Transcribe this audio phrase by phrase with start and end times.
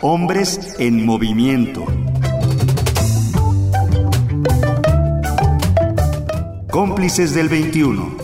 [0.00, 1.84] Hombres en movimiento.
[6.70, 8.16] Cómplices del 21.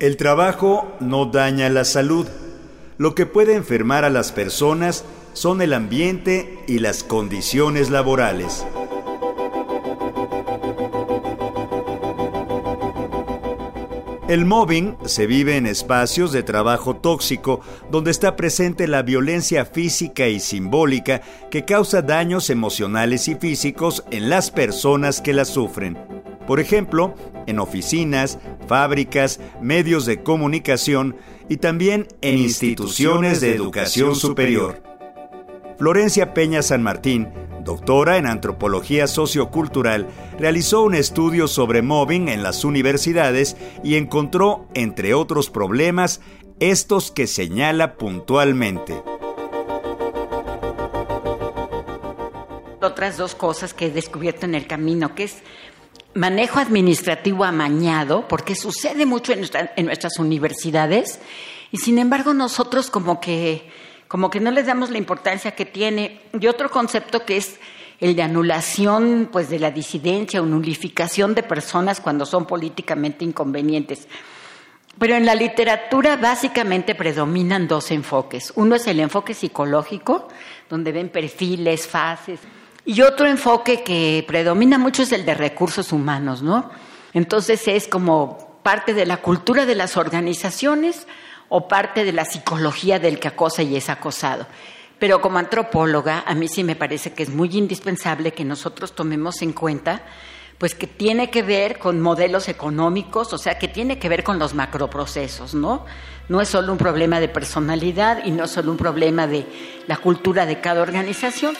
[0.00, 2.26] El trabajo no daña la salud.
[2.98, 8.66] Lo que puede enfermar a las personas son el ambiente y las condiciones laborales.
[14.26, 17.60] El mobbing se vive en espacios de trabajo tóxico
[17.90, 21.20] donde está presente la violencia física y simbólica
[21.50, 25.98] que causa daños emocionales y físicos en las personas que la sufren.
[26.46, 27.14] Por ejemplo,
[27.46, 31.16] en oficinas, fábricas, medios de comunicación
[31.50, 34.82] y también en instituciones de educación superior.
[35.76, 37.28] Florencia Peña San Martín
[37.64, 45.14] doctora en antropología sociocultural, realizó un estudio sobre mobbing en las universidades y encontró, entre
[45.14, 46.20] otros problemas,
[46.60, 49.02] estos que señala puntualmente.
[52.80, 55.38] Otras dos cosas que he descubierto en el camino, que es
[56.14, 59.44] manejo administrativo amañado, porque sucede mucho en,
[59.76, 61.18] en nuestras universidades,
[61.72, 63.68] y sin embargo nosotros como que
[64.08, 66.20] como que no les damos la importancia que tiene.
[66.38, 67.58] Y otro concepto que es
[68.00, 74.08] el de anulación pues de la disidencia o nulificación de personas cuando son políticamente inconvenientes.
[74.98, 78.52] Pero en la literatura básicamente predominan dos enfoques.
[78.54, 80.28] Uno es el enfoque psicológico,
[80.70, 82.40] donde ven perfiles, fases,
[82.84, 86.70] y otro enfoque que predomina mucho es el de recursos humanos, ¿no?
[87.14, 91.06] Entonces es como parte de la cultura de las organizaciones
[91.48, 94.46] o parte de la psicología del que acosa y es acosado.
[94.98, 99.42] Pero como antropóloga, a mí sí me parece que es muy indispensable que nosotros tomemos
[99.42, 100.02] en cuenta
[100.58, 104.38] pues que tiene que ver con modelos económicos, o sea, que tiene que ver con
[104.38, 105.84] los macroprocesos, ¿no?
[106.28, 109.46] No es solo un problema de personalidad y no es solo un problema de
[109.86, 111.56] la cultura de cada organización.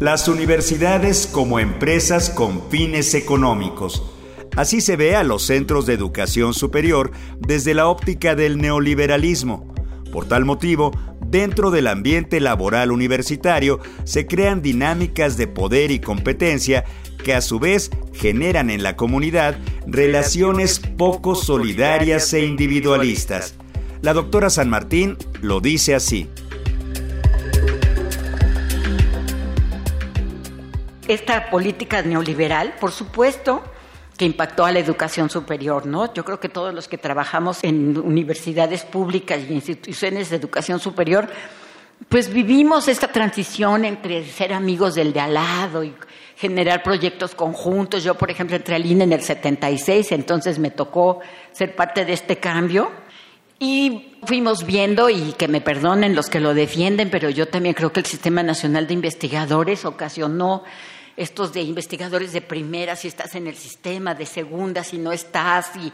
[0.00, 4.02] Las universidades como empresas con fines económicos
[4.56, 7.10] Así se ve a los centros de educación superior
[7.40, 9.74] desde la óptica del neoliberalismo.
[10.12, 10.92] Por tal motivo,
[11.26, 16.84] dentro del ambiente laboral universitario se crean dinámicas de poder y competencia
[17.24, 23.56] que a su vez generan en la comunidad relaciones poco solidarias e individualistas.
[24.02, 26.28] La doctora San Martín lo dice así.
[31.08, 33.62] Esta política neoliberal, por supuesto,
[34.16, 36.12] que impactó a la educación superior, ¿no?
[36.14, 41.28] Yo creo que todos los que trabajamos en universidades públicas y instituciones de educación superior,
[42.08, 45.94] pues vivimos esta transición entre ser amigos del de al lado y
[46.36, 48.04] generar proyectos conjuntos.
[48.04, 51.20] Yo, por ejemplo, entré al INE en el 76, entonces me tocó
[51.52, 52.90] ser parte de este cambio.
[53.58, 57.92] Y fuimos viendo, y que me perdonen los que lo defienden, pero yo también creo
[57.92, 60.64] que el Sistema Nacional de Investigadores ocasionó
[61.16, 65.70] estos de investigadores de primera, si estás en el sistema, de segunda, si no estás,
[65.76, 65.92] y,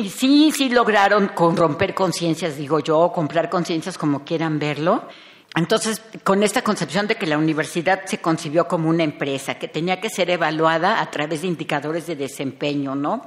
[0.00, 5.06] y sí, sí lograron con romper conciencias, digo yo, comprar conciencias como quieran verlo.
[5.54, 10.00] Entonces, con esta concepción de que la universidad se concibió como una empresa, que tenía
[10.00, 13.26] que ser evaluada a través de indicadores de desempeño, ¿no?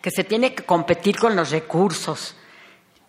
[0.00, 2.36] Que se tiene que competir con los recursos,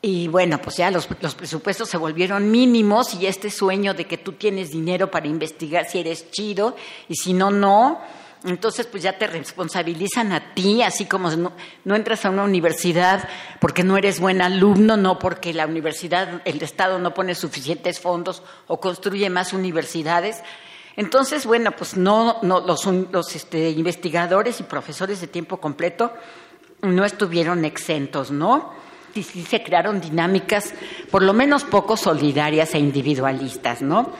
[0.02, 4.34] y bueno, pues ya los, presupuestos se volvieron mínimos y este sueño de que tú
[4.34, 6.76] tienes dinero para investigar si eres chido
[7.10, 8.00] y si no, no.
[8.46, 11.52] Entonces, pues ya te responsabilizan a ti, así como no,
[11.84, 13.28] no, entras a una universidad
[13.60, 18.42] porque no eres buen alumno, no porque la universidad, el Estado no pone suficientes fondos
[18.68, 20.42] o construye más universidades.
[20.96, 26.14] Entonces, bueno, pues no, no los, los este, investigadores y profesores de tiempo completo
[26.82, 28.72] no estuvieron exentos, ¿no?
[29.14, 30.74] Sí, sí se crearon dinámicas
[31.12, 34.12] por lo menos poco solidarias e individualistas, ¿no?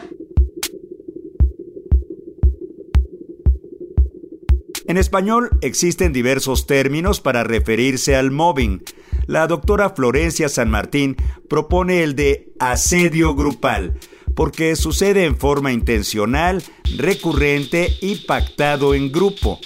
[4.90, 8.82] En español existen diversos términos para referirse al mobbing.
[9.28, 11.16] La doctora Florencia San Martín
[11.48, 14.00] propone el de asedio grupal,
[14.34, 16.64] porque sucede en forma intencional,
[16.98, 19.60] recurrente y pactado en grupo.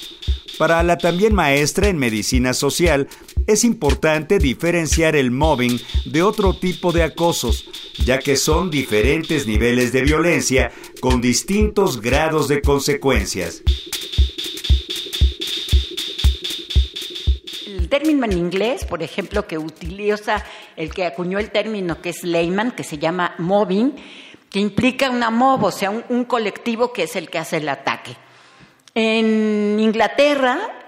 [0.57, 3.07] Para la también maestra en medicina social,
[3.48, 7.66] es importante diferenciar el mobbing de otro tipo de acosos,
[8.06, 13.62] ya que son diferentes niveles de violencia con distintos grados de consecuencias.
[17.68, 20.44] El término en inglés, por ejemplo, que utiliza
[20.75, 23.95] el que acuñó el término que es Lehman, que se llama mobbing,
[24.50, 27.69] que implica una mob, o sea, un, un colectivo que es el que hace el
[27.69, 28.16] ataque.
[28.95, 30.82] En Inglaterra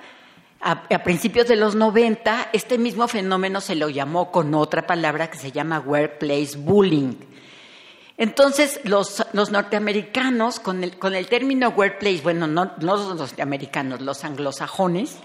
[0.66, 5.38] a, principios de los 90, este mismo fenómeno se lo llamó con otra palabra que
[5.38, 7.14] se llama workplace bullying.
[8.18, 15.18] Entonces, los, norteamericanos, con el, término workplace, bueno, no, los norteamericanos, los anglosajones,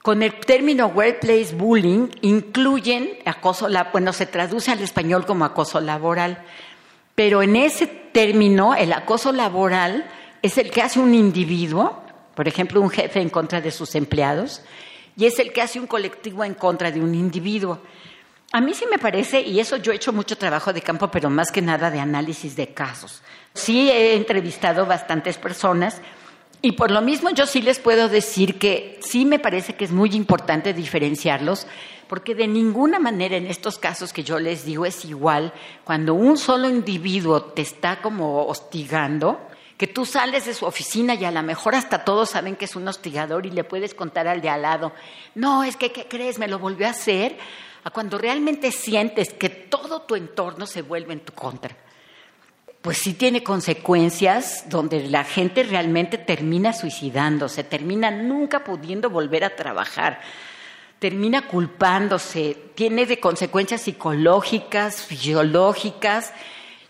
[0.00, 6.44] con el término workplace bullying incluyen acoso, bueno, se traduce al español como acoso laboral,
[7.16, 10.08] pero en ese término, el acoso laboral
[10.40, 12.05] es el que hace un individuo
[12.36, 14.60] por ejemplo, un jefe en contra de sus empleados,
[15.16, 17.80] y es el que hace un colectivo en contra de un individuo.
[18.52, 21.30] A mí sí me parece, y eso yo he hecho mucho trabajo de campo, pero
[21.30, 23.22] más que nada de análisis de casos.
[23.54, 26.02] Sí he entrevistado bastantes personas
[26.60, 29.92] y por lo mismo yo sí les puedo decir que sí me parece que es
[29.92, 31.66] muy importante diferenciarlos,
[32.06, 35.54] porque de ninguna manera en estos casos que yo les digo es igual
[35.84, 39.40] cuando un solo individuo te está como hostigando
[39.76, 42.76] que tú sales de su oficina y a lo mejor hasta todos saben que es
[42.76, 44.92] un hostigador y le puedes contar al de al lado,
[45.34, 46.38] no, es que, ¿qué crees?
[46.38, 47.36] Me lo volvió a hacer,
[47.84, 51.76] a cuando realmente sientes que todo tu entorno se vuelve en tu contra.
[52.80, 59.56] Pues sí tiene consecuencias donde la gente realmente termina suicidándose, termina nunca pudiendo volver a
[59.56, 60.20] trabajar,
[60.98, 66.32] termina culpándose, tiene de consecuencias psicológicas, fisiológicas,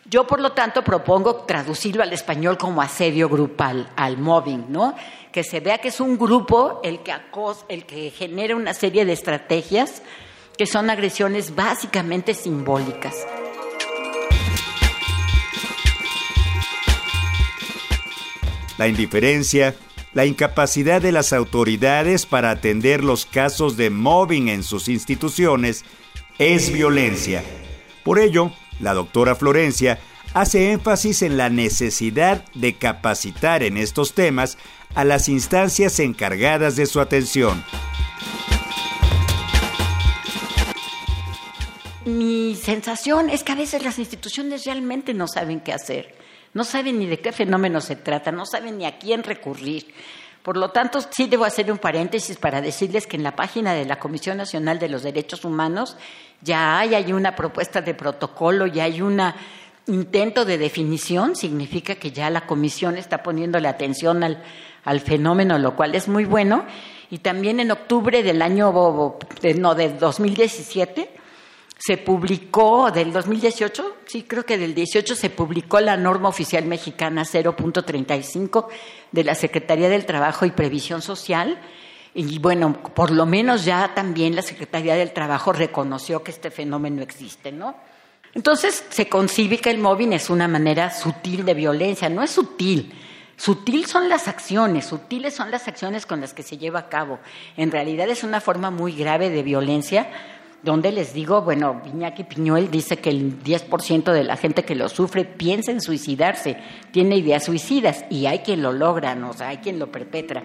[0.09, 4.95] yo, por lo tanto, propongo traducirlo al español como asedio grupal, al mobbing, ¿no?
[5.33, 7.13] Que se vea que es un grupo el que,
[7.69, 10.03] el que genera una serie de estrategias
[10.57, 13.15] que son agresiones básicamente simbólicas.
[18.79, 19.75] La indiferencia,
[20.13, 25.85] la incapacidad de las autoridades para atender los casos de mobbing en sus instituciones
[26.39, 27.43] es violencia.
[28.05, 29.99] Por ello, la doctora Florencia
[30.35, 34.59] hace énfasis en la necesidad de capacitar en estos temas
[34.95, 37.65] a las instancias encargadas de su atención.
[42.05, 46.15] Mi sensación es que a veces las instituciones realmente no saben qué hacer,
[46.55, 49.93] no saben ni de qué fenómeno se trata, no saben ni a quién recurrir.
[50.47, 53.85] Por lo tanto, sí debo hacer un paréntesis para decirles que en la página de
[53.85, 55.97] la Comisión Nacional de los Derechos Humanos
[56.41, 59.21] ya hay, una propuesta de protocolo, ya hay un
[59.89, 64.41] intento de definición, significa que ya la Comisión está poniéndole atención al,
[64.85, 66.65] al fenómeno, lo cual es muy bueno.
[67.11, 68.73] Y también en octubre del año,
[69.57, 71.11] no, del 2017,
[71.79, 77.23] se publicó, del 2018, sí, creo que del 18 se publicó la norma oficial mexicana
[77.23, 78.69] 0.35
[79.13, 81.59] de la Secretaría del Trabajo y Previsión Social.
[82.15, 87.03] Y bueno, por lo menos ya también la Secretaría del Trabajo reconoció que este fenómeno
[87.03, 87.77] existe, ¿no?
[88.33, 92.95] Entonces se concibe que el mobbing es una manera sutil de violencia, no es sutil.
[93.37, 97.19] Sutil son las acciones, sutiles son las acciones con las que se lleva a cabo.
[97.59, 100.09] En realidad es una forma muy grave de violencia
[100.63, 104.89] donde les digo, bueno, Viñaki Piñuel dice que el 10% de la gente que lo
[104.89, 106.57] sufre piensa en suicidarse,
[106.91, 110.43] tiene ideas suicidas y hay quien lo logra, o sea, hay quien lo perpetra.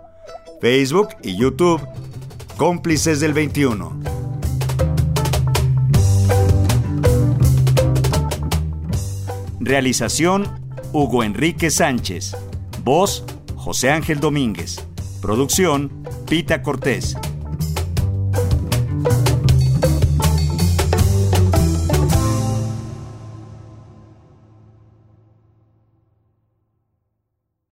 [0.63, 1.87] Facebook y YouTube
[2.57, 4.01] cómplices del 21.
[9.61, 10.49] Realización
[10.95, 12.35] Hugo Enrique Sánchez.
[12.83, 13.27] Voz
[13.57, 14.83] José Ángel Domínguez.
[15.21, 15.91] Producción
[16.27, 17.15] Pita Cortés.